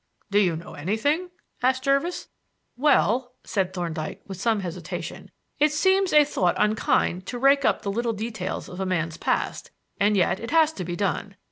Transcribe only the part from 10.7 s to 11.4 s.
to be done.